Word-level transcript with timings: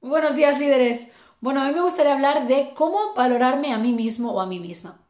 Buenos 0.00 0.36
días, 0.36 0.58
líderes. 0.58 1.08
Bueno, 1.40 1.62
a 1.62 1.66
mí 1.66 1.72
me 1.74 1.80
gustaría 1.80 2.12
hablar 2.12 2.46
de 2.46 2.70
cómo 2.74 3.14
valorarme 3.14 3.72
a 3.72 3.78
mí 3.78 3.92
mismo 3.92 4.30
o 4.32 4.40
a 4.40 4.46
mí 4.46 4.60
misma. 4.60 5.00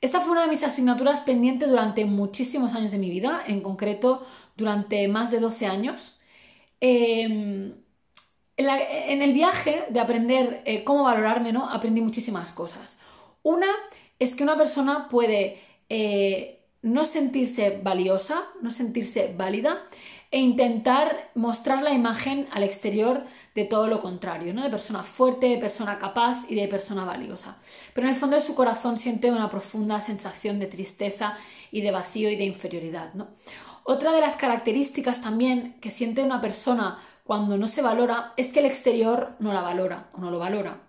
Esta 0.00 0.20
fue 0.20 0.32
una 0.32 0.42
de 0.42 0.48
mis 0.48 0.62
asignaturas 0.62 1.22
pendientes 1.22 1.68
durante 1.68 2.04
muchísimos 2.04 2.74
años 2.74 2.92
de 2.92 2.98
mi 2.98 3.10
vida, 3.10 3.42
en 3.46 3.60
concreto 3.60 4.24
durante 4.56 5.06
más 5.08 5.30
de 5.30 5.40
12 5.40 5.66
años. 5.66 6.20
Em, 6.80 7.74
en, 8.56 9.22
el 9.22 9.32
viaje 9.32 9.84
de 9.90 10.00
aprender 10.00 10.62
eh, 10.66 10.84
cómo 10.84 11.04
valorarme, 11.04 11.52
¿no? 11.52 11.68
Aprendí 11.68 12.00
muchísimas 12.00 12.52
cosas. 12.52 12.96
Una 13.42 13.68
es 14.18 14.34
que 14.34 14.44
una 14.44 14.56
persona 14.56 15.08
puede 15.08 15.60
eh, 15.88 16.62
no 16.82 17.04
sentirse 17.04 17.80
valiosa, 17.82 18.44
no 18.60 18.70
sentirse 18.70 19.34
válida 19.36 19.84
e 20.30 20.38
intentar 20.40 21.30
mostrar 21.34 21.82
la 21.82 21.92
imagen 21.92 22.48
al 22.52 22.62
exterior 22.62 23.24
de 23.54 23.64
todo 23.64 23.86
lo 23.88 24.00
contrario, 24.00 24.54
¿no? 24.54 24.62
De 24.62 24.70
persona 24.70 25.02
fuerte, 25.02 25.48
de 25.48 25.58
persona 25.58 25.98
capaz 25.98 26.44
y 26.48 26.54
de 26.54 26.68
persona 26.68 27.04
valiosa. 27.04 27.56
Pero 27.92 28.06
en 28.06 28.14
el 28.14 28.18
fondo 28.18 28.36
de 28.36 28.42
su 28.42 28.54
corazón 28.54 28.98
siente 28.98 29.30
una 29.30 29.50
profunda 29.50 30.00
sensación 30.00 30.58
de 30.58 30.66
tristeza 30.66 31.36
y 31.70 31.82
de 31.82 31.90
vacío 31.90 32.30
y 32.30 32.36
de 32.36 32.44
inferioridad, 32.44 33.14
¿no? 33.14 33.28
Otra 33.84 34.12
de 34.12 34.20
las 34.20 34.36
características 34.36 35.22
también 35.22 35.76
que 35.80 35.90
siente 35.90 36.22
una 36.22 36.40
persona 36.40 36.98
cuando 37.24 37.56
no 37.58 37.68
se 37.68 37.82
valora 37.82 38.32
es 38.36 38.52
que 38.52 38.60
el 38.60 38.66
exterior 38.66 39.34
no 39.38 39.52
la 39.52 39.60
valora 39.60 40.08
o 40.12 40.20
no 40.20 40.30
lo 40.30 40.38
valora. 40.38 40.80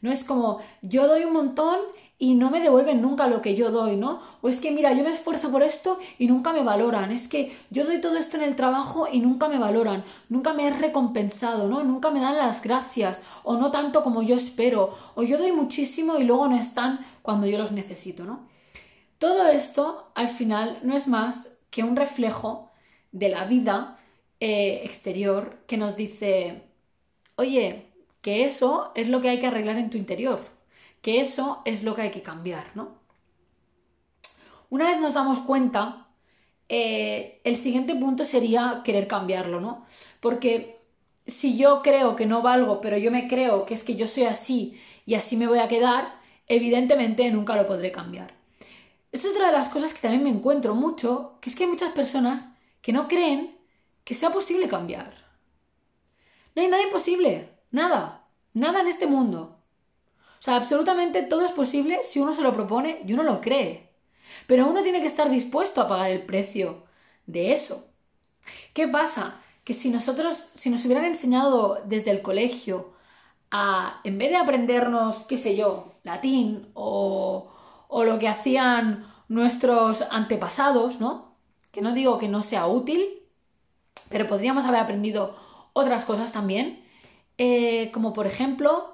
No 0.00 0.10
es 0.10 0.24
como 0.24 0.60
yo 0.82 1.06
doy 1.06 1.24
un 1.24 1.32
montón 1.32 1.78
y 2.22 2.34
no 2.34 2.50
me 2.50 2.60
devuelven 2.60 3.00
nunca 3.00 3.26
lo 3.28 3.40
que 3.40 3.54
yo 3.54 3.70
doy, 3.70 3.96
¿no? 3.96 4.20
O 4.42 4.50
es 4.50 4.60
que, 4.60 4.70
mira, 4.70 4.92
yo 4.92 5.02
me 5.02 5.10
esfuerzo 5.10 5.50
por 5.50 5.62
esto 5.62 5.98
y 6.18 6.26
nunca 6.26 6.52
me 6.52 6.62
valoran. 6.62 7.12
Es 7.12 7.28
que 7.28 7.56
yo 7.70 7.86
doy 7.86 7.98
todo 8.02 8.18
esto 8.18 8.36
en 8.36 8.42
el 8.42 8.56
trabajo 8.56 9.08
y 9.10 9.20
nunca 9.20 9.48
me 9.48 9.56
valoran. 9.56 10.04
Nunca 10.28 10.52
me 10.52 10.68
es 10.68 10.78
recompensado, 10.78 11.66
¿no? 11.66 11.82
Nunca 11.82 12.10
me 12.10 12.20
dan 12.20 12.36
las 12.36 12.60
gracias. 12.60 13.18
O 13.42 13.56
no 13.56 13.70
tanto 13.70 14.02
como 14.04 14.22
yo 14.22 14.36
espero. 14.36 14.94
O 15.14 15.22
yo 15.22 15.38
doy 15.38 15.52
muchísimo 15.52 16.18
y 16.18 16.24
luego 16.24 16.46
no 16.46 16.56
están 16.56 17.00
cuando 17.22 17.46
yo 17.46 17.56
los 17.56 17.72
necesito, 17.72 18.24
¿no? 18.24 18.46
Todo 19.16 19.46
esto, 19.48 20.12
al 20.14 20.28
final, 20.28 20.78
no 20.82 20.94
es 20.94 21.08
más 21.08 21.54
que 21.70 21.84
un 21.84 21.96
reflejo 21.96 22.70
de 23.12 23.30
la 23.30 23.46
vida 23.46 23.98
eh, 24.40 24.82
exterior 24.84 25.62
que 25.66 25.78
nos 25.78 25.96
dice, 25.96 26.64
oye, 27.36 27.86
que 28.20 28.44
eso 28.44 28.92
es 28.94 29.08
lo 29.08 29.22
que 29.22 29.30
hay 29.30 29.40
que 29.40 29.46
arreglar 29.46 29.78
en 29.78 29.88
tu 29.88 29.96
interior 29.96 30.59
que 31.02 31.20
eso 31.20 31.62
es 31.64 31.82
lo 31.82 31.94
que 31.94 32.02
hay 32.02 32.10
que 32.10 32.22
cambiar, 32.22 32.72
¿no? 32.74 32.98
Una 34.68 34.90
vez 34.90 35.00
nos 35.00 35.14
damos 35.14 35.40
cuenta, 35.40 36.08
eh, 36.68 37.40
el 37.44 37.56
siguiente 37.56 37.94
punto 37.96 38.24
sería 38.24 38.82
querer 38.84 39.08
cambiarlo, 39.08 39.60
¿no? 39.60 39.84
Porque 40.20 40.80
si 41.26 41.56
yo 41.56 41.82
creo 41.82 42.16
que 42.16 42.26
no 42.26 42.42
valgo, 42.42 42.80
pero 42.80 42.96
yo 42.96 43.10
me 43.10 43.28
creo 43.28 43.66
que 43.66 43.74
es 43.74 43.82
que 43.82 43.96
yo 43.96 44.06
soy 44.06 44.24
así 44.24 44.80
y 45.06 45.14
así 45.14 45.36
me 45.36 45.46
voy 45.46 45.58
a 45.58 45.68
quedar, 45.68 46.14
evidentemente 46.46 47.30
nunca 47.30 47.56
lo 47.56 47.66
podré 47.66 47.90
cambiar. 47.90 48.34
Esto 49.12 49.28
es 49.28 49.34
otra 49.34 49.46
de 49.46 49.52
las 49.52 49.68
cosas 49.68 49.92
que 49.92 50.00
también 50.00 50.22
me 50.22 50.30
encuentro 50.30 50.74
mucho, 50.74 51.38
que 51.40 51.50
es 51.50 51.56
que 51.56 51.64
hay 51.64 51.70
muchas 51.70 51.92
personas 51.92 52.48
que 52.80 52.92
no 52.92 53.08
creen 53.08 53.56
que 54.04 54.14
sea 54.14 54.30
posible 54.30 54.68
cambiar. 54.68 55.14
No 56.54 56.62
hay 56.62 56.68
nada 56.68 56.82
imposible, 56.82 57.48
nada, 57.70 58.26
nada 58.54 58.80
en 58.80 58.88
este 58.88 59.06
mundo. 59.06 59.59
O 60.40 60.42
sea, 60.42 60.56
absolutamente 60.56 61.22
todo 61.24 61.44
es 61.46 61.52
posible 61.52 62.00
si 62.04 62.20
uno 62.20 62.32
se 62.32 62.42
lo 62.42 62.54
propone 62.54 63.02
y 63.06 63.12
uno 63.12 63.22
lo 63.24 63.40
cree. 63.40 63.90
Pero 64.46 64.66
uno 64.68 64.82
tiene 64.82 65.00
que 65.00 65.06
estar 65.08 65.30
dispuesto 65.30 65.80
a 65.82 65.88
pagar 65.88 66.10
el 66.10 66.22
precio 66.26 66.84
de 67.26 67.52
eso. 67.52 67.88
¿Qué 68.74 68.88
pasa? 68.88 69.40
Que 69.64 69.74
si 69.74 69.90
nosotros, 69.90 70.36
si 70.54 70.70
nos 70.70 70.84
hubieran 70.84 71.04
enseñado 71.04 71.82
desde 71.86 72.10
el 72.10 72.22
colegio 72.22 72.92
a, 73.50 74.00
en 74.04 74.18
vez 74.18 74.30
de 74.30 74.36
aprendernos, 74.36 75.26
qué 75.26 75.38
sé 75.38 75.56
yo, 75.56 75.94
latín 76.04 76.70
o, 76.74 77.50
o 77.88 78.04
lo 78.04 78.18
que 78.18 78.28
hacían 78.28 79.06
nuestros 79.28 80.02
antepasados, 80.10 81.00
¿no? 81.00 81.36
Que 81.72 81.82
no 81.82 81.92
digo 81.94 82.18
que 82.18 82.28
no 82.28 82.42
sea 82.42 82.66
útil, 82.66 83.22
pero 84.08 84.26
podríamos 84.28 84.64
haber 84.64 84.80
aprendido 84.80 85.36
otras 85.72 86.04
cosas 86.04 86.32
también, 86.32 86.84
eh, 87.38 87.90
como 87.92 88.12
por 88.12 88.26
ejemplo 88.26 88.89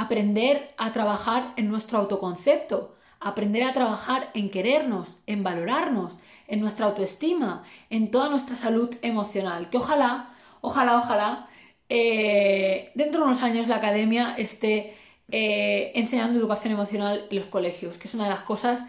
aprender 0.00 0.70
a 0.78 0.92
trabajar 0.92 1.52
en 1.56 1.68
nuestro 1.68 1.98
autoconcepto, 1.98 2.94
aprender 3.20 3.64
a 3.64 3.74
trabajar 3.74 4.30
en 4.32 4.50
querernos, 4.50 5.18
en 5.26 5.42
valorarnos, 5.42 6.14
en 6.48 6.60
nuestra 6.60 6.86
autoestima, 6.86 7.64
en 7.90 8.10
toda 8.10 8.30
nuestra 8.30 8.56
salud 8.56 8.88
emocional. 9.02 9.68
Que 9.68 9.76
ojalá, 9.76 10.30
ojalá, 10.62 10.96
ojalá, 10.96 11.48
eh, 11.90 12.92
dentro 12.94 13.20
de 13.20 13.26
unos 13.26 13.42
años 13.42 13.68
la 13.68 13.76
academia 13.76 14.34
esté 14.38 14.94
eh, 15.30 15.92
enseñando 15.94 16.38
educación 16.38 16.72
emocional 16.72 17.26
en 17.30 17.36
los 17.36 17.46
colegios, 17.46 17.98
que 17.98 18.08
es 18.08 18.14
una 18.14 18.24
de 18.24 18.30
las 18.30 18.40
cosas 18.40 18.82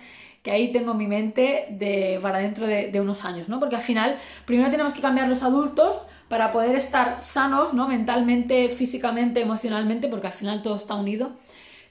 que 0.44 0.52
ahí 0.52 0.72
tengo 0.72 0.94
en 0.94 0.98
mi 0.98 1.08
mente 1.08 1.68
de, 1.72 2.20
para 2.22 2.40
dentro 2.40 2.66
de, 2.68 2.90
de 2.90 3.02
unos 3.02 3.26
años, 3.26 3.50
¿no? 3.50 3.60
Porque 3.60 3.76
al 3.76 3.82
final, 3.82 4.18
primero 4.46 4.72
tenemos 4.72 4.94
que 4.94 5.02
cambiar 5.02 5.28
los 5.28 5.44
adultos 5.44 6.08
para 6.31 6.50
poder 6.53 6.78
estar 6.78 7.22
sanos, 7.22 7.74
¿no? 7.74 7.90
Mentalmente, 7.90 8.69
físicamente, 8.69 9.42
emocionalmente, 9.42 10.08
porque 10.08 10.28
al 10.28 10.34
final 10.34 10.62
todo 10.62 10.78
está 10.78 10.96
unido. 10.96 11.34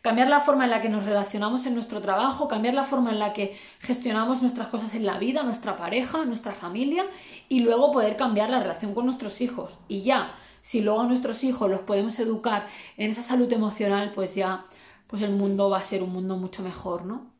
Cambiar 0.00 0.28
la 0.28 0.40
forma 0.40 0.64
en 0.64 0.70
la 0.70 0.80
que 0.80 0.88
nos 0.88 1.04
relacionamos 1.04 1.66
en 1.66 1.74
nuestro 1.74 2.00
trabajo, 2.00 2.48
cambiar 2.48 2.72
la 2.72 2.84
forma 2.84 3.10
en 3.10 3.18
la 3.18 3.34
que 3.34 3.54
gestionamos 3.80 4.40
nuestras 4.40 4.68
cosas 4.68 4.94
en 4.94 5.04
la 5.04 5.18
vida, 5.18 5.42
nuestra 5.42 5.76
pareja, 5.76 6.24
nuestra 6.24 6.54
familia, 6.54 7.04
y 7.50 7.60
luego 7.60 7.92
poder 7.92 8.16
cambiar 8.16 8.48
la 8.48 8.60
relación 8.60 8.94
con 8.94 9.04
nuestros 9.04 9.42
hijos. 9.42 9.80
Y 9.88 10.04
ya, 10.04 10.34
si 10.62 10.80
luego 10.80 11.02
a 11.02 11.06
nuestros 11.06 11.44
hijos 11.44 11.70
los 11.70 11.80
podemos 11.80 12.18
educar 12.18 12.66
en 12.96 13.10
esa 13.10 13.20
salud 13.20 13.52
emocional, 13.52 14.12
pues 14.14 14.34
ya, 14.34 14.64
pues 15.06 15.20
el 15.20 15.32
mundo 15.32 15.68
va 15.68 15.80
a 15.80 15.82
ser 15.82 16.02
un 16.02 16.14
mundo 16.14 16.38
mucho 16.38 16.62
mejor, 16.62 17.04
¿no? 17.04 17.30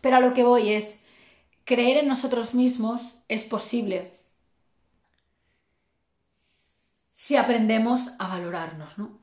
Pero 0.00 0.16
a 0.16 0.20
lo 0.20 0.34
que 0.34 0.42
voy 0.42 0.70
es, 0.70 1.04
creer 1.64 1.98
en 1.98 2.08
nosotros 2.08 2.54
mismos 2.54 3.18
es 3.28 3.44
posible, 3.44 4.15
si 7.16 7.34
aprendemos 7.34 8.10
a 8.18 8.28
valorarnos, 8.28 8.98
¿no? 8.98 9.18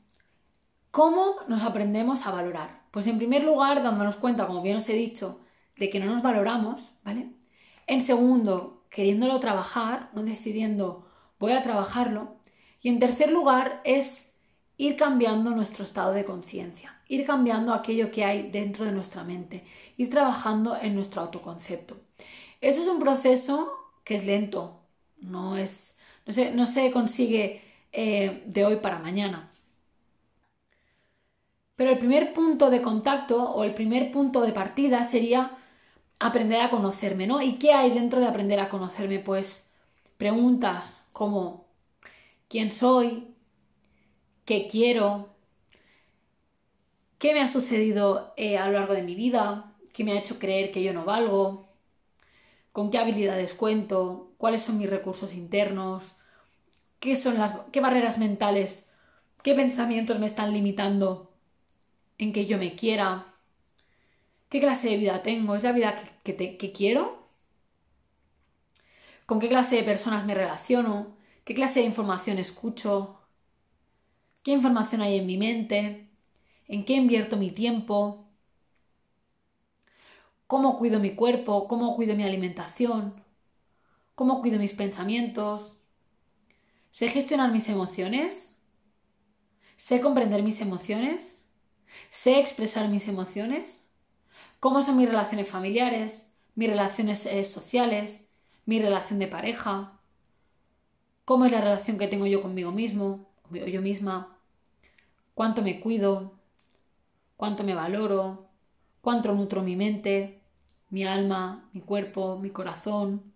¿Cómo 0.89 1.35
nos 1.47 1.61
aprendemos 1.61 2.25
a 2.25 2.31
valorar? 2.31 2.81
Pues 2.89 3.05
en 3.05 3.19
primer 3.19 3.43
lugar, 3.43 3.83
dándonos 3.83 4.15
cuenta, 4.15 4.47
como 4.47 4.63
bien 4.63 4.77
os 4.77 4.89
he 4.89 4.93
dicho, 4.93 5.41
de 5.77 5.91
que 5.91 5.99
no 5.99 6.07
nos 6.07 6.23
valoramos, 6.23 6.89
¿vale? 7.03 7.29
En 7.85 8.01
segundo, 8.01 8.83
queriéndolo 8.89 9.39
trabajar, 9.39 10.09
no 10.13 10.23
decidiendo 10.23 11.07
voy 11.37 11.51
a 11.51 11.61
trabajarlo. 11.61 12.37
Y 12.81 12.89
en 12.89 12.97
tercer 12.97 13.31
lugar, 13.31 13.79
es 13.83 14.33
ir 14.75 14.97
cambiando 14.97 15.51
nuestro 15.51 15.83
estado 15.83 16.13
de 16.13 16.25
conciencia, 16.25 16.99
ir 17.07 17.27
cambiando 17.27 17.75
aquello 17.75 18.11
que 18.11 18.25
hay 18.25 18.49
dentro 18.49 18.85
de 18.85 18.91
nuestra 18.91 19.23
mente, 19.23 19.67
ir 19.97 20.09
trabajando 20.09 20.75
en 20.81 20.95
nuestro 20.95 21.21
autoconcepto. 21.21 22.01
Eso 22.59 22.81
es 22.81 22.87
un 22.87 22.99
proceso 22.99 23.71
que 24.03 24.15
es 24.15 24.25
lento, 24.25 24.81
no 25.17 25.57
es, 25.57 25.95
no 26.25 26.33
se, 26.33 26.51
no 26.51 26.65
se 26.65 26.91
consigue 26.91 27.72
eh, 27.93 28.43
de 28.47 28.65
hoy 28.65 28.77
para 28.77 28.99
mañana. 28.99 29.51
Pero 31.75 31.91
el 31.91 31.99
primer 31.99 32.33
punto 32.33 32.69
de 32.71 32.81
contacto 32.81 33.43
o 33.51 33.63
el 33.63 33.73
primer 33.75 34.11
punto 34.11 34.41
de 34.41 34.51
partida 34.53 35.03
sería 35.03 35.57
aprender 36.19 36.61
a 36.61 36.69
conocerme, 36.71 37.27
¿no? 37.27 37.41
¿Y 37.41 37.53
qué 37.59 37.73
hay 37.73 37.91
dentro 37.91 38.19
de 38.19 38.27
aprender 38.27 38.59
a 38.59 38.69
conocerme? 38.69 39.19
Pues 39.19 39.67
preguntas 40.17 41.01
como 41.13 41.67
¿quién 42.49 42.71
soy? 42.71 43.27
¿Qué 44.45 44.67
quiero? 44.71 45.33
¿Qué 47.17 47.33
me 47.33 47.41
ha 47.41 47.47
sucedido 47.47 48.33
eh, 48.37 48.57
a 48.59 48.67
lo 48.67 48.73
largo 48.73 48.93
de 48.93 49.01
mi 49.03 49.15
vida? 49.15 49.73
¿Qué 49.93 50.03
me 50.03 50.11
ha 50.13 50.19
hecho 50.19 50.37
creer 50.39 50.71
que 50.71 50.83
yo 50.83 50.93
no 50.93 51.05
valgo? 51.05 51.67
¿Con 52.73 52.91
qué 52.91 52.97
habilidades 52.97 53.53
cuento? 53.53 54.33
¿Cuáles 54.37 54.63
son 54.63 54.77
mis 54.77 54.89
recursos 54.89 55.33
internos? 55.33 56.13
Qué 57.03 57.17
son 57.17 57.37
las 57.37 57.53
qué 57.73 57.81
barreras 57.81 58.17
mentales, 58.17 58.89
qué 59.43 59.53
pensamientos 59.55 60.19
me 60.19 60.25
están 60.25 60.53
limitando 60.53 61.33
en 62.17 62.31
que 62.31 62.45
yo 62.45 62.57
me 62.57 62.75
quiera, 62.75 63.35
qué 64.47 64.61
clase 64.61 64.87
de 64.87 64.95
vida 64.95 65.21
tengo, 65.21 65.57
es 65.57 65.63
la 65.63 65.73
vida 65.73 66.01
que, 66.23 66.57
que 66.57 66.71
quiero, 66.71 67.27
con 69.25 69.41
qué 69.41 69.49
clase 69.49 69.75
de 69.75 69.83
personas 69.83 70.25
me 70.25 70.33
relaciono, 70.33 71.17
qué 71.43 71.53
clase 71.53 71.81
de 71.81 71.87
información 71.87 72.37
escucho, 72.37 73.19
qué 74.41 74.51
información 74.51 75.01
hay 75.01 75.17
en 75.17 75.27
mi 75.27 75.37
mente, 75.37 76.07
en 76.69 76.85
qué 76.85 76.93
invierto 76.93 77.35
mi 77.35 77.51
tiempo, 77.51 78.29
cómo 80.47 80.77
cuido 80.77 81.01
mi 81.01 81.15
cuerpo, 81.15 81.67
cómo 81.67 81.97
cuido 81.97 82.15
mi 82.15 82.23
alimentación, 82.23 83.21
cómo 84.15 84.39
cuido 84.39 84.57
mis 84.57 84.71
pensamientos, 84.71 85.82
¿Sé 86.97 87.09
gestionar 87.09 87.51
mis 87.51 87.67
emociones? 87.67 88.55
¿Sé 89.75 90.01
comprender 90.01 90.41
mis 90.43 90.61
emociones? 90.61 91.43
¿Sé 92.11 92.39
expresar 92.39 92.89
mis 92.89 93.07
emociones? 93.07 93.85
¿Cómo 94.59 94.81
son 94.83 94.97
mis 94.97 95.09
relaciones 95.09 95.47
familiares? 95.49 96.31
¿Mis 96.55 96.69
relaciones 96.69 97.25
eh, 97.27 97.43
sociales? 97.45 98.27
¿Mi 98.65 98.79
relación 98.81 99.19
de 99.19 99.27
pareja? 99.27 99.99
¿Cómo 101.25 101.45
es 101.45 101.51
la 101.51 101.61
relación 101.61 101.97
que 101.97 102.07
tengo 102.07 102.27
yo 102.27 102.41
conmigo 102.41 102.71
mismo 102.71 103.27
o 103.51 103.55
yo 103.55 103.81
misma? 103.81 104.37
cuánto 105.33 105.61
me 105.61 105.79
cuido, 105.79 106.33
cuánto 107.37 107.63
me 107.63 107.75
valoro, 107.75 108.49
cuánto 109.01 109.33
nutro 109.33 109.63
mi 109.63 109.75
mente, 109.75 110.41
mi 110.89 111.05
alma, 111.05 111.69
mi 111.73 111.81
cuerpo, 111.81 112.39
mi 112.39 112.49
corazón. 112.51 113.32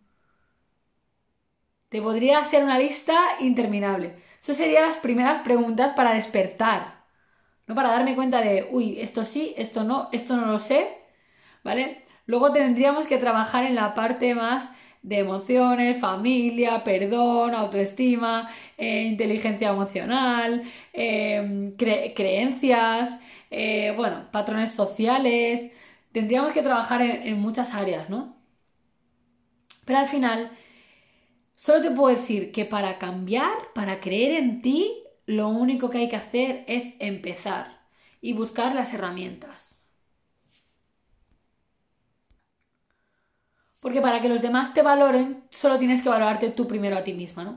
Te 1.90 2.02
podría 2.02 2.40
hacer 2.40 2.64
una 2.64 2.80
lista 2.80 3.18
interminable. 3.40 4.16
Eso 4.42 4.54
serían 4.54 4.84
las 4.84 4.98
primeras 4.98 5.42
preguntas 5.44 5.94
para 5.94 6.14
despertar. 6.14 7.06
No 7.68 7.76
para 7.76 7.90
darme 7.90 8.16
cuenta 8.16 8.42
de, 8.42 8.68
uy, 8.72 9.00
esto 9.00 9.26
sí, 9.26 9.54
esto 9.58 9.84
no, 9.84 10.10
esto 10.12 10.38
no 10.38 10.48
lo 10.48 10.60
sé, 10.60 10.88
¿vale? 11.64 12.06
Luego 12.26 12.52
tendríamos 12.52 13.08
que 13.08 13.18
trabajar 13.18 13.66
en 13.66 13.76
la 13.76 13.94
parte 13.94 14.36
más 14.36 14.72
de 15.02 15.20
emociones, 15.20 16.00
familia, 16.00 16.84
perdón, 16.84 17.56
autoestima, 17.56 18.50
eh, 18.78 19.04
inteligencia 19.04 19.70
emocional, 19.70 20.64
eh, 20.94 21.74
creencias, 22.16 23.20
eh, 23.50 23.94
bueno, 23.96 24.28
patrones 24.32 24.72
sociales. 24.74 25.72
Tendríamos 26.12 26.52
que 26.52 26.62
trabajar 26.62 27.02
en, 27.02 27.40
muchas 27.40 27.74
áreas, 27.74 28.10
¿no? 28.10 28.36
Pero 29.86 30.00
al 30.00 30.08
final, 30.08 30.52
solo 31.58 31.82
te 31.82 31.92
puedo 31.92 32.16
decir 32.16 32.54
que 32.54 32.66
para 32.66 33.00
cambiar, 33.00 33.74
para 33.76 34.00
creer 34.00 34.34
en 34.42 34.62
ti, 34.62 35.04
lo 35.26 35.50
único 35.50 35.90
que 35.90 35.98
hay 35.98 36.10
que 36.10 36.16
hacer 36.16 36.64
es 36.68 36.94
empezar 37.00 37.80
y 38.22 38.34
buscar 38.34 38.76
las 38.76 38.94
herramientas. 38.94 39.82
Porque 43.80 44.02
para 44.02 44.22
que 44.22 44.30
los 44.30 44.42
demás 44.42 44.74
te 44.74 44.82
valoren, 44.82 45.44
solo 45.50 45.78
tienes 45.80 46.02
que 46.02 46.10
valorarte 46.10 46.52
tú 46.52 46.68
primero 46.68 46.98
a 46.98 47.04
ti 47.04 47.14
misma, 47.14 47.44
¿no? 47.44 47.52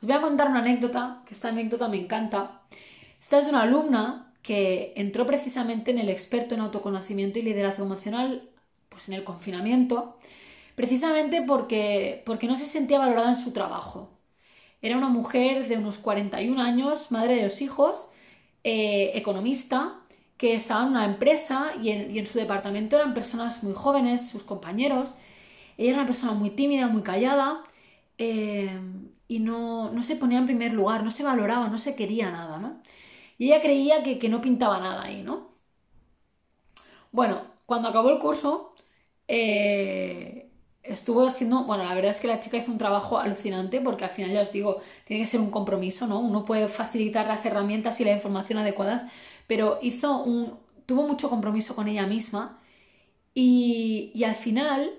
Os 0.00 0.06
voy 0.08 0.12
a 0.16 0.20
contar 0.20 0.48
una 0.48 0.60
anécdota, 0.60 1.22
que 1.26 1.34
esta 1.34 1.48
anécdota 1.48 1.88
me 1.88 1.98
encanta. 1.98 2.62
Esta 3.20 3.38
es 3.38 3.44
de 3.44 3.50
una 3.50 3.62
alumna 3.62 4.34
que 4.42 4.92
entró 4.96 5.26
precisamente 5.26 5.90
en 5.90 5.98
el 5.98 6.08
experto 6.08 6.54
en 6.54 6.60
autoconocimiento 6.60 7.38
y 7.38 7.42
liderazgo 7.42 7.84
emocional, 7.84 8.48
pues 8.88 9.08
en 9.08 9.14
el 9.14 9.24
confinamiento, 9.24 10.16
precisamente 10.76 11.42
porque, 11.42 12.22
porque 12.26 12.46
no 12.48 12.56
se 12.56 12.66
sentía 12.66 13.00
valorada 13.00 13.30
en 13.30 13.36
su 13.36 13.52
trabajo. 13.52 14.10
Era 14.82 14.96
una 14.96 15.08
mujer 15.08 15.68
de 15.68 15.78
unos 15.78 15.98
41 15.98 16.62
años, 16.62 17.10
madre 17.10 17.36
de 17.36 17.44
dos 17.44 17.60
hijos, 17.62 18.08
eh, 18.64 19.12
economista, 19.14 20.00
que 20.38 20.54
estaba 20.54 20.82
en 20.82 20.90
una 20.90 21.04
empresa 21.06 21.72
y 21.82 21.90
en, 21.90 22.26
su 22.26 22.38
departamento 22.38 22.96
eran 22.96 23.14
personas 23.14 23.62
muy 23.64 23.74
jóvenes, 23.74 24.28
sus 24.30 24.44
compañeros. 24.44 25.14
Ella 25.78 25.90
era 25.90 25.98
una 26.00 26.06
persona 26.06 26.32
muy 26.34 26.50
tímida, 26.50 26.88
muy 26.88 27.02
callada 27.02 27.64
eh, 28.18 28.80
y 29.28 29.38
no, 29.40 29.92
no, 29.92 30.02
se 30.02 30.16
ponía 30.16 30.38
en 30.38 30.46
primer 30.46 30.72
lugar, 30.72 31.04
no 31.04 31.10
se 31.10 31.24
valoraba, 31.24 31.68
no 31.68 31.78
se 31.78 31.94
quería 31.96 32.30
nada, 32.30 32.58
¿no? 32.58 32.82
Y 33.38 33.46
ella 33.48 33.62
creía 33.62 34.02
que, 34.04 34.28
no 34.28 34.40
pintaba 34.40 34.78
nada 34.80 35.02
ahí, 35.04 35.22
¿no? 35.22 35.50
Bueno, 37.12 37.42
cuando 37.66 37.88
acabó 37.88 38.10
el 38.10 38.18
curso, 38.18 38.74
eh, 39.28 40.35
estuvo 40.88 41.26
haciendo, 41.26 41.64
bueno, 41.64 41.84
la 41.84 41.94
verdad 41.94 42.10
es 42.10 42.20
que 42.20 42.28
la 42.28 42.40
chica 42.40 42.56
hizo 42.56 42.72
un 42.72 42.78
trabajo 42.78 43.18
alucinante 43.18 43.80
porque 43.80 44.04
al 44.04 44.10
final 44.10 44.32
ya 44.32 44.42
os 44.42 44.52
digo, 44.52 44.80
tiene 45.04 45.22
que 45.22 45.28
ser 45.28 45.40
un 45.40 45.50
compromiso, 45.50 46.06
¿no? 46.06 46.20
Uno 46.20 46.44
puede 46.44 46.68
facilitar 46.68 47.26
las 47.26 47.44
herramientas 47.46 48.00
y 48.00 48.04
la 48.04 48.12
información 48.12 48.58
adecuadas, 48.58 49.04
pero 49.46 49.78
hizo 49.82 50.22
un, 50.22 50.58
tuvo 50.86 51.06
mucho 51.06 51.30
compromiso 51.30 51.74
con 51.76 51.88
ella 51.88 52.06
misma 52.06 52.60
y, 53.34 54.12
y 54.14 54.24
al 54.24 54.34
final 54.34 54.90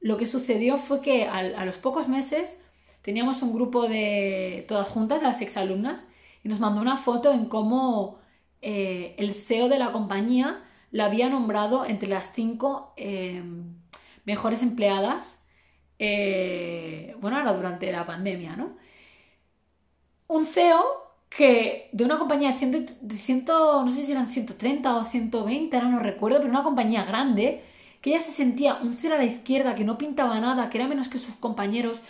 lo 0.00 0.16
que 0.16 0.26
sucedió 0.26 0.78
fue 0.78 1.02
que 1.02 1.26
a 1.26 1.64
los 1.64 1.76
pocos 1.76 2.08
meses 2.08 2.58
teníamos 3.02 3.42
un 3.42 3.52
grupo 3.52 3.88
de 3.88 4.64
todas 4.68 4.88
juntas, 4.88 5.22
las 5.22 5.40
exalumnas, 5.40 6.06
y 6.42 6.48
nos 6.48 6.60
mandó 6.60 6.80
una 6.80 6.96
foto 6.96 7.32
en 7.32 7.46
cómo 7.46 8.18
eh, 8.62 9.14
el 9.18 9.34
CEO 9.34 9.68
de 9.68 9.78
la 9.78 9.92
compañía 9.92 10.62
la 10.90 11.06
había 11.06 11.28
nombrado 11.28 11.84
entre 11.84 12.08
las 12.08 12.32
cinco 12.32 12.92
eh, 12.96 13.42
mejores 14.30 14.62
empleadas, 14.62 15.44
eh, 15.98 17.14
bueno, 17.20 17.36
ahora 17.38 17.52
durante 17.52 17.90
la 17.92 18.06
pandemia, 18.06 18.56
¿no? 18.56 18.76
Un 20.28 20.46
CEO 20.46 20.82
que 21.28 21.88
de 21.92 22.04
una 22.04 22.18
compañía 22.18 22.52
de, 22.52 23.16
ciento, 23.16 23.84
no 23.84 23.90
sé 23.90 24.04
si 24.04 24.12
eran 24.12 24.28
130 24.28 24.96
o 24.96 25.04
120, 25.04 25.76
ahora 25.76 25.88
no 25.88 26.00
recuerdo, 26.00 26.38
pero 26.38 26.50
una 26.50 26.62
compañía 26.62 27.04
grande, 27.04 27.64
que 28.00 28.10
ella 28.10 28.20
se 28.20 28.32
sentía 28.32 28.76
un 28.76 28.94
cero 28.94 29.14
a 29.16 29.18
la 29.18 29.24
izquierda, 29.24 29.74
que 29.74 29.84
no 29.84 29.98
pintaba 29.98 30.40
nada, 30.40 30.70
que 30.70 30.78
era 30.78 30.88
menos 30.88 31.08
que 31.08 31.18
sus 31.18 31.34
compañeros, 31.36 32.00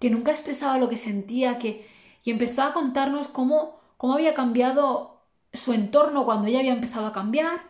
que 0.00 0.10
nunca 0.10 0.32
expresaba 0.32 0.78
lo 0.78 0.88
que 0.88 0.96
sentía, 0.96 1.58
que, 1.58 1.86
y 2.24 2.30
empezó 2.30 2.62
a 2.62 2.72
contarnos 2.72 3.28
cómo, 3.28 3.80
cómo 3.96 4.14
había 4.14 4.34
cambiado 4.34 5.20
su 5.52 5.72
entorno 5.72 6.24
cuando 6.24 6.48
ella 6.48 6.60
había 6.60 6.74
empezado 6.74 7.06
a 7.06 7.12
cambiar, 7.12 7.60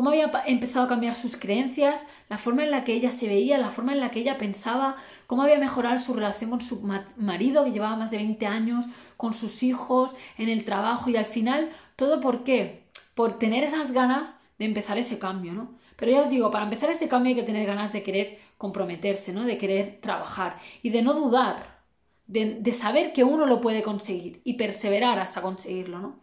cómo 0.00 0.08
había 0.08 0.32
empezado 0.46 0.86
a 0.86 0.88
cambiar 0.88 1.14
sus 1.14 1.36
creencias, 1.36 2.00
la 2.30 2.38
forma 2.38 2.64
en 2.64 2.70
la 2.70 2.84
que 2.84 2.94
ella 2.94 3.10
se 3.10 3.28
veía, 3.28 3.58
la 3.58 3.68
forma 3.68 3.92
en 3.92 4.00
la 4.00 4.10
que 4.10 4.20
ella 4.20 4.38
pensaba, 4.38 4.96
cómo 5.26 5.42
había 5.42 5.58
mejorado 5.58 5.98
su 5.98 6.14
relación 6.14 6.48
con 6.48 6.62
su 6.62 6.80
marido 7.18 7.64
que 7.64 7.72
llevaba 7.72 7.96
más 7.96 8.10
de 8.10 8.16
20 8.16 8.46
años, 8.46 8.86
con 9.18 9.34
sus 9.34 9.62
hijos, 9.62 10.14
en 10.38 10.48
el 10.48 10.64
trabajo 10.64 11.10
y 11.10 11.16
al 11.16 11.26
final, 11.26 11.68
todo 11.96 12.22
por 12.22 12.44
qué? 12.44 12.86
Por 13.14 13.38
tener 13.38 13.62
esas 13.62 13.92
ganas 13.92 14.36
de 14.58 14.64
empezar 14.64 14.96
ese 14.96 15.18
cambio, 15.18 15.52
¿no? 15.52 15.74
Pero 15.96 16.12
ya 16.12 16.22
os 16.22 16.30
digo, 16.30 16.50
para 16.50 16.64
empezar 16.64 16.88
ese 16.88 17.06
cambio 17.06 17.34
hay 17.34 17.36
que 17.36 17.42
tener 17.42 17.66
ganas 17.66 17.92
de 17.92 18.02
querer 18.02 18.38
comprometerse, 18.56 19.34
¿no? 19.34 19.44
De 19.44 19.58
querer 19.58 19.98
trabajar 20.00 20.58
y 20.82 20.88
de 20.88 21.02
no 21.02 21.12
dudar 21.12 21.82
de, 22.26 22.72
saber 22.72 23.12
que 23.12 23.22
uno 23.22 23.44
lo 23.44 23.60
puede 23.60 23.82
conseguir 23.82 24.40
y 24.44 24.54
perseverar 24.54 25.18
hasta 25.18 25.42
conseguirlo, 25.42 25.98
¿no? 25.98 26.20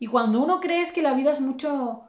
Y 0.00 0.08
cuando 0.08 0.42
uno 0.42 0.58
cree 0.60 0.92
que 0.92 1.02
la 1.02 1.14
vida 1.14 1.30
es 1.30 1.40
mucho 1.40 2.02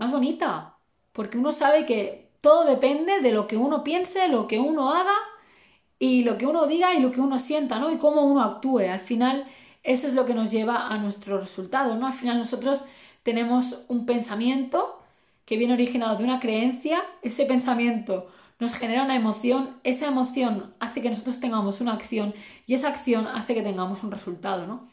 más 0.00 0.10
bonita, 0.10 0.78
porque 1.12 1.36
uno 1.36 1.52
sabe 1.52 1.84
que 1.84 2.32
todo 2.40 2.64
depende 2.64 3.20
de 3.20 3.32
lo 3.32 3.46
que 3.46 3.58
uno 3.58 3.84
piense, 3.84 4.28
lo 4.28 4.48
que 4.48 4.58
uno 4.58 4.92
haga 4.92 5.14
y 5.98 6.24
lo 6.24 6.38
que 6.38 6.46
uno 6.46 6.66
diga 6.66 6.94
y 6.94 7.00
lo 7.00 7.12
que 7.12 7.20
uno 7.20 7.38
sienta, 7.38 7.78
¿no? 7.78 7.92
Y 7.92 7.98
cómo 7.98 8.22
uno 8.22 8.40
actúe. 8.40 8.88
Al 8.90 9.00
final, 9.00 9.46
eso 9.82 10.08
es 10.08 10.14
lo 10.14 10.24
que 10.24 10.32
nos 10.32 10.50
lleva 10.50 10.88
a 10.88 10.96
nuestro 10.96 11.38
resultado, 11.38 11.96
¿no? 11.96 12.06
Al 12.06 12.14
final 12.14 12.38
nosotros 12.38 12.80
tenemos 13.22 13.80
un 13.88 14.06
pensamiento 14.06 15.02
que 15.44 15.58
viene 15.58 15.74
originado 15.74 16.16
de 16.16 16.24
una 16.24 16.40
creencia, 16.40 17.04
ese 17.20 17.44
pensamiento 17.44 18.28
nos 18.58 18.74
genera 18.74 19.04
una 19.04 19.16
emoción, 19.16 19.76
esa 19.84 20.08
emoción 20.08 20.72
hace 20.80 21.02
que 21.02 21.10
nosotros 21.10 21.40
tengamos 21.40 21.82
una 21.82 21.92
acción 21.92 22.32
y 22.66 22.72
esa 22.72 22.88
acción 22.88 23.26
hace 23.26 23.52
que 23.52 23.62
tengamos 23.62 24.02
un 24.02 24.12
resultado, 24.12 24.66
¿no? 24.66 24.88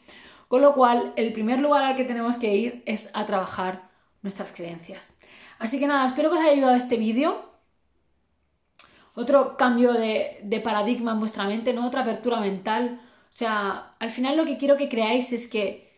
Con 0.48 0.60
lo 0.60 0.74
cual, 0.74 1.14
el 1.16 1.32
primer 1.32 1.60
lugar 1.60 1.84
al 1.84 1.96
que 1.96 2.04
tenemos 2.04 2.36
que 2.36 2.56
ir 2.56 2.82
es 2.84 3.10
a 3.14 3.24
trabajar 3.24 3.87
nuestras 4.22 4.52
creencias. 4.52 5.12
Así 5.58 5.78
que 5.78 5.86
nada, 5.86 6.08
espero 6.08 6.30
que 6.30 6.36
os 6.36 6.42
haya 6.42 6.52
ayudado 6.52 6.76
este 6.76 6.96
vídeo. 6.96 7.50
Otro 9.14 9.56
cambio 9.56 9.92
de, 9.92 10.60
paradigma 10.62 11.12
en 11.12 11.20
vuestra 11.20 11.44
mente, 11.44 11.72
¿no? 11.72 11.86
Otra 11.86 12.02
apertura 12.02 12.40
mental. 12.40 13.00
O 13.30 13.36
sea, 13.36 13.92
al 13.98 14.10
final 14.10 14.36
lo 14.36 14.44
que 14.44 14.58
quiero 14.58 14.76
que 14.76 14.88
creáis 14.88 15.32
es 15.32 15.48
que 15.48 15.88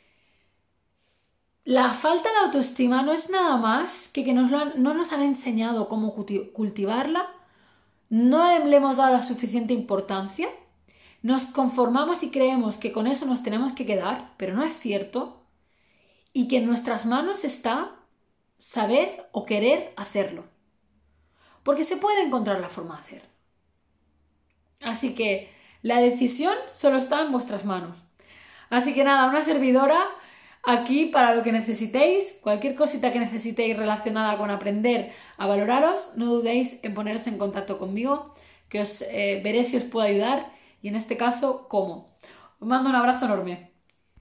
la 1.65 1.93
falta 1.93 2.31
de 2.31 2.39
autoestima 2.47 3.03
no 3.03 3.13
es 3.13 3.31
nada 3.31 3.57
más 3.59 4.09
que 4.09 4.25
que 4.25 4.33
nos 4.33 4.51
no 4.51 4.95
nos 4.95 5.13
han 5.13 5.23
enseñado 5.23 5.89
cómo 5.89 6.15
cultivarla 6.15 7.31
no 8.11 8.59
le 8.67 8.77
hemos 8.77 8.97
dado 8.97 9.13
la 9.13 9.23
suficiente 9.23 9.73
importancia, 9.73 10.49
nos 11.23 11.45
conformamos 11.47 12.23
y 12.25 12.31
creemos 12.31 12.77
que 12.77 12.93
con 12.93 13.07
eso 13.07 13.25
nos 13.25 13.43
tenemos 13.43 13.73
que 13.73 13.87
quedar, 13.87 14.35
pero 14.37 14.53
no 14.53 14.65
es 14.65 14.73
cierto, 14.73 15.45
y 16.33 16.49
que 16.49 16.59
en 16.59 16.67
nuestras 16.67 17.07
manos 17.07 17.45
está 17.45 17.97
saber 18.61 19.29
o 19.33 19.45
querer 19.45 19.93
hacerlo. 19.97 20.45
Porque 21.63 21.85
se 21.85 21.97
puede 21.97 22.23
encontrar 22.23 22.61
la 22.61 22.69
forma 22.69 22.97
de 22.97 23.03
hacer. 23.03 23.23
Así 24.83 25.15
que 25.15 25.53
la 25.83 26.01
decisión 26.01 26.55
solo 26.73 26.99
está 26.99 27.23
en 27.23 27.33
vuestras 27.33 27.65
manos. 27.65 28.03
Así 28.71 28.95
que 28.95 29.05
nada, 29.05 29.29
una 29.29 29.43
servidora 29.43 30.01
aquí 30.63 31.07
para 31.07 31.35
lo 31.35 31.43
que 31.43 31.53
necesitéis, 31.53 32.39
cualquier 32.43 32.75
cosita 32.75 33.13
que 33.13 33.19
necesitéis 33.19 33.77
relacionada 33.77 34.37
con 34.39 34.51
aprender 34.51 35.13
a 35.37 35.47
valoraros, 35.47 36.11
no 36.17 36.27
dudéis 36.27 36.83
en 36.85 36.95
poneros 36.95 37.27
en 37.27 37.39
contacto 37.39 37.79
conmigo, 37.79 38.35
que 38.69 38.81
os 38.81 39.03
eh, 39.03 39.41
veré 39.43 39.65
si 39.65 39.77
os 39.77 39.85
puedo 39.85 40.07
ayudar 40.07 40.53
y 40.83 40.89
en 40.89 40.97
este 40.97 41.17
caso, 41.17 41.67
cómo. 41.69 42.15
Os 42.61 42.69
mando 42.69 42.91
un 42.91 42.97
abrazo 42.97 43.25
enorme. 43.25 43.70